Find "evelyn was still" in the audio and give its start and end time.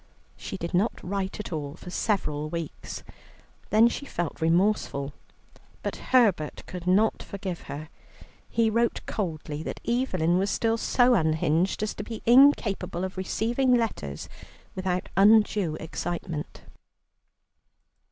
9.87-10.77